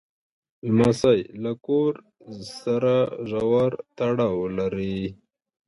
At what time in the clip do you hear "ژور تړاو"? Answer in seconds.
3.29-4.35